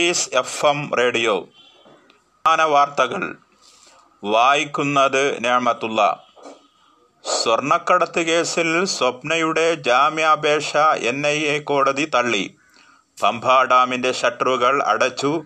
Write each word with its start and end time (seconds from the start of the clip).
Is 0.00 0.30
F 0.32 0.66
M 0.66 0.94
radio 0.94 1.40
പ്രധാന 1.40 2.62
വാർത്തകൾ. 2.62 3.36
വായിക്കുന്നത് 4.24 5.44
നേമത്തുള്ള. 5.44 6.22
സ്വർണക്കടത്ത് 7.42 8.20
കേസിൽ 8.22 8.84
സ്വപ്നയുടെ 8.84 9.74
ജാമ്യാപേക്ഷ 9.74 10.76
എൻ 10.76 11.26
ഐ 11.26 11.38
എ 11.38 11.58
കോടതി 11.58 12.10
തള്ളി. 12.14 12.54
പമ്പ 13.22 13.62
ഡാമിന്റെ 13.62 14.12
ഷട്ടറുകൾ 14.12 14.82
അടച്ചു. 14.82 15.44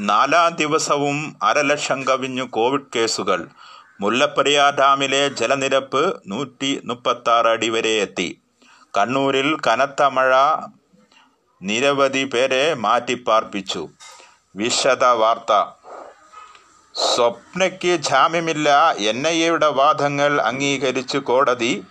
നാലാം 0.00 0.54
ദിവസവും 0.54 1.36
അരലക്ഷം 1.42 2.02
കവിഞ്ഞു 2.02 2.42
കോവിഡ് 2.42 2.90
കേസുകൾ. 2.96 3.46
മുല്ലപ്പെരിയാർ 4.00 4.74
ഡാമിലെ 4.74 5.28
ജലനിരപ്പ് 5.28 6.22
നൂറ്റി 6.26 6.80
മുപ്പത്തി 6.84 7.30
ആറ് 7.30 7.46
അടി 7.46 7.68
വരെ 7.68 7.88
എത്തി. 7.88 8.40
കണ്ണൂരിൽ 8.96 9.56
കനത്ത 9.66 10.02
മഴ 10.02 10.36
നിരവധി 11.68 12.24
പേരെ 12.24 12.74
മാറ്റിപ്പാർപ്പിച്ചു. 12.74 13.88
വിശദ 14.56 15.04
വാർത്ത 15.04 15.52
സ്വപ്നയ്ക്ക് 17.14 17.96
ജാമ്യമില്ല 18.00 18.68
എൻ 18.92 19.26
ഐ 19.28 19.42
എയുടെ 19.42 19.66
വാദങ്ങൾ 19.66 20.40
അംഗീകരിച്ചു 20.40 21.18
കോടതി. 21.18 21.84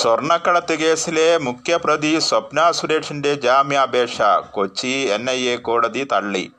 സ്വർണക്കടത്ത് 0.00 0.74
കേസിലെ 0.78 1.38
മുഖ്യപ്രതി 1.38 2.18
സ്വപ്ന 2.18 2.70
സുരേഷിന്റെ 2.70 3.34
ജാമ്യാപേക്ഷ 3.34 4.22
കൊച്ചി 4.50 4.94
എൻ 5.16 5.30
ഐ 5.30 5.40
എ 5.48 5.56
കോടതി 5.56 6.04
തള്ളി. 6.12 6.52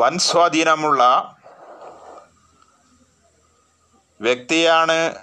വൻ 0.00 0.18
സ്വാധീനമുള്ള 0.18 1.02
വ്യക്തിയാണ് 4.20 5.14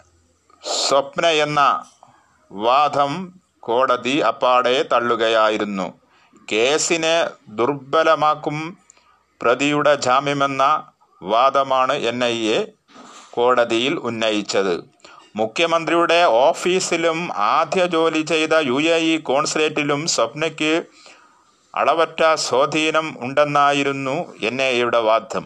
സ്വപ്ന 0.87 1.25
എന്ന 1.27 1.61
വാദം 2.51 3.38
കോടതി 3.69 4.15
അപ്പാടെ 4.31 4.75
തള്ളുകയായിരുന്നു. 4.91 5.87
കേസിനെ 6.51 7.15
ദുർബലമാക്കും 7.57 8.57
പ്രതിയുടെ 9.41 9.95
ജാമ്യമെന്ന 10.05 10.63
വാദമാണ് 11.21 11.95
എൻ 12.11 12.23
ഐ 12.23 12.37
എ 12.57 12.59
കോടതിയിൽ 13.35 13.93
ഉന്നയിച്ചത്. 14.09 14.75
മുഖ്യമന്ത്രിയുടെ 15.35 16.17
ഓഫീസിലും 16.23 17.19
ആദ്യ 17.55 17.81
ജോലി 17.95 18.21
ചെയ്ത 18.31 18.53
യു 18.69 18.77
എ 18.95 18.97
ഇ 19.11 19.15
കോൺസുലേറ്റിലും 19.29 20.01
സ്വപ്നയ്ക്ക് 20.13 20.73
അളവറ്റ 21.73 22.21
സ്വാധീനം 22.45 23.07
ഉണ്ടെന്നായിരുന്നു 23.19 24.15
എൻ 24.49 24.55
ഐ 24.61 24.73
എയുടെ 24.77 25.01
വാദം. 25.07 25.45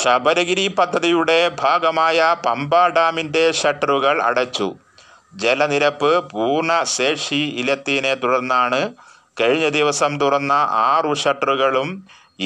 ശബരഗിരി 0.00 0.68
പദ്ധതിയുടെ 0.68 1.38
ഭാഗമായ 1.60 2.18
പമ്പ 2.46 2.72
ഡാമിന്റെ 2.88 3.42
ഷട്ടറുകൾ 3.52 4.22
അടച്ചു. 4.22 4.68
ജലനിരപ്പ് 5.34 6.12
പൂർണ 6.30 6.70
ഇലത്തിനെ 7.60 8.14
തുടർന്നാണ് 8.14 8.80
കഴിഞ്ഞ 9.40 9.66
ദിവസം 9.68 10.12
തുറന്ന 10.20 10.52
ആറു 10.86 11.12
ഷട്ടറുകളും 11.14 11.90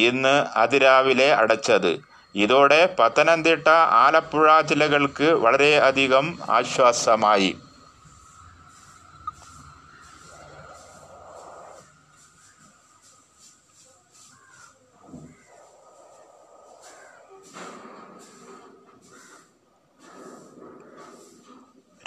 ഇന്ന് 0.07 0.35
അതിരാവിലെ 0.57 1.29
അടച്ചത്. 1.35 1.93
ഇതോടെ 2.35 2.81
പത്തനംതിട്ട 2.99 3.69
ആലപ്പുഴ 4.05 4.61
ജില്ലകൾക്ക് 4.61 5.29
വളരെയധികം 5.45 6.27
ആശ്വാസമായി. 6.51 7.51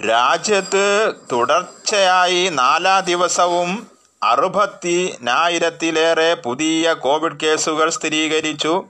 രാജ്യത്ത് 0.09 1.13
തുടർച്ചയായി 1.31 2.50
നാലാം 2.50 3.03
ദിവസവും 3.03 3.88
അറുപത്തിനായിരത്തിലേറെ 4.23 6.37
പുതിയ 6.45 6.93
കോവിഡ് 6.93 7.39
കേസുകൾ 7.39 7.89
സ്ഥിരീകരിച്ചു. 7.89 8.86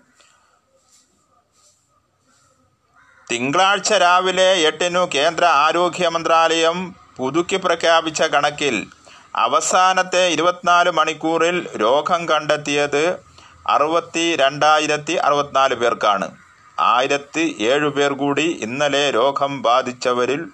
തിങ്കളാഴ്ച 3.32 3.94
രാവിലെ 3.94 4.68
എട്ടിനു 4.68 5.10
കേന്ദ്ര 5.16 5.46
ആരോഗ്യ 5.46 6.08
മന്ത്രാലയം 6.08 6.96
പുതുക്കി 7.18 7.56
പ്രഖ്യാപിച്ച 7.56 8.22
കണക്കിൽ 8.22 8.88
അവസാനത്തെ 9.36 10.28
ഇരുപത്തിനാല് 10.28 10.92
മണിക്കൂറിൽ 10.92 11.78
രോഗം 11.78 12.30
കണ്ടെത്തിയത് 12.30 13.20
അറുപത്തി 13.68 14.36
രണ്ടായിരത്തി 14.36 15.14
അറുപത്തിനാല് 15.14 15.76
പേർക്കാണ്. 15.76 16.32
ആയിരത്തി 16.80 17.56
ഏഴ് 17.60 17.90
പേർ 17.90 18.14
കൂടി 18.14 18.60
ഇന്നലെ 18.62 19.12
രോഗം 19.12 19.62
ബാധിച്ചവരിൽ 19.62 20.46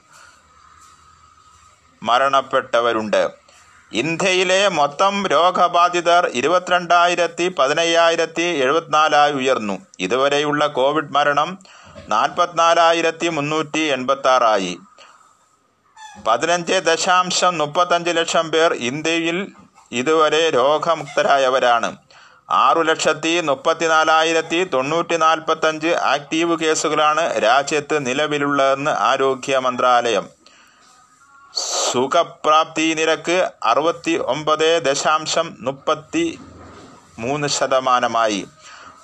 മരണപ്പെട്ടവരുണ്ട്. 2.04 3.24
ഇന്ത്യയിലെ 3.92 4.68
മൊത്തം 4.68 5.28
രോഗബാധിതർ 5.28 6.32
ഇരുപത്തിരണ്ടായിരത്തി 6.34 7.56
പതിനയ്യായിരത്തി 7.60 8.42
എഴുപത്തിനാലായി 8.42 9.32
ഉയർന്നു. 9.32 9.76
ഇതുവരെയുള്ള 10.00 10.68
കോവിഡ് 10.68 11.14
മരണം 11.14 11.60
നാൽപ്പത്തിനാലായിരത്തി 12.10 13.28
മുന്നൂറ്റി 13.28 13.80
എൺപത്തി 13.80 14.28
ആറായി 14.28 14.78
പതിനഞ്ച് 16.28 16.74
ദശാംശം 16.74 17.58
മുപ്പത്തഞ്ച് 17.58 18.10
ലക്ഷം 18.10 18.52
പേർ 18.52 18.74
ഇന്ത്യയിൽ 18.74 19.52
ഇതുവരെ 19.92 20.50
രോഗമുക്തരായവരാണ്. 20.50 21.98
ആറു 22.50 22.82
ലക്ഷത്തി 22.82 23.42
മുപ്പത്തിനാലായിരത്തി 23.42 24.64
തൊണ്ണൂറ്റി 24.74 25.18
നാൽപ്പത്തഞ്ച് 25.18 25.88
ആക്റ്റീവ് 25.88 26.60
കേസുകളാണ് 26.60 27.44
രാജ്യത്ത് 27.44 28.06
നിലവിലുള്ളതെന്ന് 28.08 28.92
ആരോഗ്യ 28.92 29.58
മന്ത്രാലയം. 29.58 30.43
സുഖപ്രാപ്തി 31.94 32.94
നിരക്ക് 32.94 33.52
അറുപത്തി 33.64 34.12
ഒമ്പത് 34.26 34.82
ദശാംശം 34.86 35.58
മുപ്പത്തി 35.60 36.40
മൂന്ന് 37.20 37.48
ശതമാനമായി. 37.48 38.46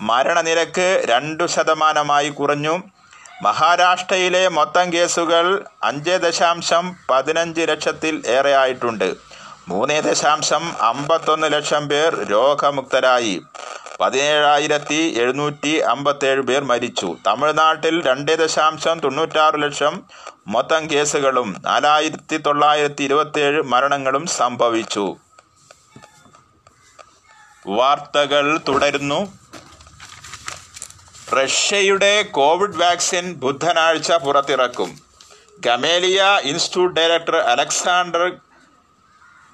മരണനിരക്ക് 0.01 1.01
രണ്ടു 1.05 1.45
ശതമാനമായി 1.45 2.29
കുറഞ്ഞു. 2.29 2.81
മഹാരാഷ്ട്രയിലെ 3.41 4.47
മൊത്തം 4.47 4.93
കേസുകൾ 4.93 5.63
അഞ്ച് 5.83 6.09
ദശാംശം 6.09 6.95
പതിനഞ്ച് 7.09 7.61
ലക്ഷത്തിൽ 7.61 8.23
ഏറെ 8.27 8.55
ആയിട്ടുണ്ട് 8.55 9.13
മൂന്ന് 9.67 10.01
ദശാംശം 10.03 10.81
അമ്പത്തൊന്ന് 10.81 11.53
ലക്ഷം 11.53 11.89
പേർ 11.89 12.23
രോഗമുക്തരായി. 12.23 13.41
പതിനേഴായിരത്തി 13.99 15.15
എഴുന്നൂറ്റി 15.21 15.77
അമ്പത്തേഴ് 15.77 16.41
പേർ 16.41 16.63
മരിച്ചു. 16.63 17.17
തമിഴ്നാട്ടിൽ 17.27 18.05
രണ്ട് 18.05 18.31
ദശാംശം 18.43 18.99
തൊണ്ണൂറ്റാറ് 18.99 19.63
ലക്ഷം 19.63 20.03
മൊത്തം 20.49 20.89
കേസുകളും 20.91 21.55
നാലായിരത്തി 21.65 22.37
തൊള്ളായിരത്തി 22.37 23.03
ഇരുപത്തിയേഴ് 23.03 23.63
മരണങ്ങളും 23.63 24.25
സംഭവിച്ചു. 24.25 25.15
വാർത്തകൾ 27.67 28.57
തുടരുന്നു. 28.67 29.33
റഷ്യയുടെ 31.33 32.21
കോവിഡ് 32.21 32.77
വാക്സിൻ 32.77 33.33
ബുധനാഴ്ച 33.33 34.11
പുറത്തിറക്കും. 34.11 34.99
ഗമേലിയ 35.59 36.39
ഇൻസ്റ്റിറ്റ്യൂട്ട് 36.43 36.99
ഡയറക്ടർ 36.99 37.35
അലക്സാണ്ടർ 37.35 38.31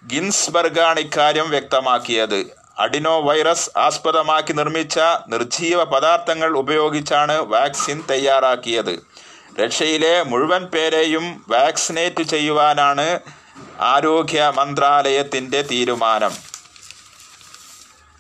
ഗിൻസ്ബർഗാണ് 0.08 1.00
ഇക്കാര്യം 1.00 1.50
വ്യക്തമാക്കിയത്. 1.50 2.46
അഡിനോ 2.80 3.22
വൈറസ് 3.22 3.70
ആസ്പദമാക്കി 3.78 4.54
നിർമ്മിച്ച 4.54 5.00
നിർജീവ 5.28 5.84
പദാർത്ഥങ്ങൾ 5.84 6.58
ഉപയോഗിച്ചാണ് 6.58 7.42
വാക്സിൻ 7.42 8.04
തയ്യാറാക്കിയത്. 8.12 9.25
റഷ്യയിലെ 9.60 10.24
മുഴുവൻ 10.24 10.66
പേരെയും 10.66 11.46
വാക്സിനേറ്റ് 11.50 12.24
ചെയ്യുവാനാണ് 12.24 13.20
ആരോഗ്യ 13.80 14.52
മന്ത്രാലയത്തിന്റെ 14.56 15.62
തീരുമാനം. 15.62 16.34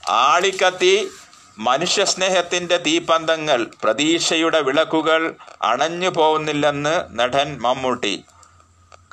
ആളിക്കത്തി 0.09 1.11
മനുഷ്യസ്നേഹത്തിന്റെ 1.59 2.77
തീപ്പന്തങ്ങൾ 2.77 3.71
പ്രതീക്ഷയുടെ 3.83 4.61
വിളക്കുകൾ 4.61 5.35
അണഞ്ഞു 5.61 6.09
പോകുന്നില്ലെന്ന് 6.09 7.19
നടൻ 7.19 7.57
മമ്മൂട്ടി. 7.61 8.23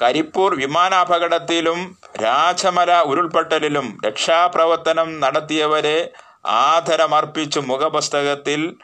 കരിപ്പൂർ 0.02 0.54
വിമാനാപകടത്തിലും 0.54 1.98
രാജമല 2.22 3.00
ഉരുൾപൊട്ടലിലും 3.00 3.98
രക്ഷാപ്രവർത്തനം 4.06 5.20
നടത്തിയവരെ 5.20 6.10
ആദരമർപ്പിച്ചു 6.44 7.60
മുഖപുസ്തകത്തിൽ 7.60 8.76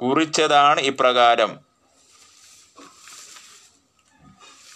കുറിച്ചതാണ് 0.00 0.80
ഇപ്രകാരം. 0.80 1.69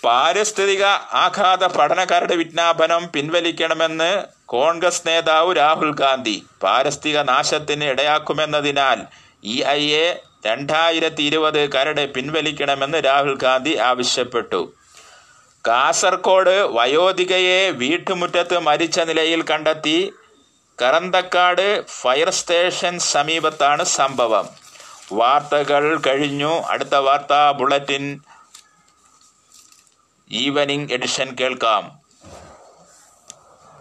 പാരിസ്ഥിതിക 0.05 0.85
ആഘാത 1.25 1.67
പഠനക്കാരുടെ 1.67 2.35
വിജ്ഞാപനം 2.35 3.09
പിൻവലിക്കണമെന്ന് 3.15 4.23
കോൺഗ്രസ് 4.47 5.03
നേതാവ് 5.07 5.57
രാഹുൽ 5.57 5.93
ഗാന്ധി 5.95 6.47
പാരിസ്ഥിതിക 6.63 7.19
നാശത്തിന് 7.23 7.85
ഇടയാക്കുമെന്നതിനാൽ 7.85 9.01
ഇ 9.45 9.63
ഐ 9.63 9.95
എ 9.95 10.21
രണ്ടായിരത്തി 10.47 11.23
ഇരുപത് 11.23 11.73
കരട് 11.73 12.13
പിൻവലിക്കണമെന്ന് 12.13 12.99
രാഹുൽ 12.99 13.37
ഗാന്ധി 13.37 13.77
ആവശ്യപ്പെട്ടു. 13.77 14.73
കാസർകോട് 15.67 16.51
വയോധികയെ 16.51 17.71
വീട്ടുമുറ്റത്ത് 17.71 18.59
മരിച്ച 18.59 19.01
നിലയിൽ 19.01 19.43
കണ്ടെത്തി 19.43 20.13
കറന്തക്കാട് 20.83 21.87
ഫയർ 21.87 22.31
സ്റ്റേഷൻ 22.31 22.99
സമീപത്താണ് 22.99 23.85
സംഭവം. 23.85 24.49
വാർത്തകൾ 25.13 25.97
കഴിഞ്ഞു. 26.07 26.63
അടുത്ത 26.69 26.95
വാർത്താ 26.95 27.51
ബുള്ളറ്റിൻ. 27.51 28.21
ഈവനിംഗ് 30.32 30.94
എഡിഷൻ 30.94 31.36
കേൾക്കാം 31.40 31.84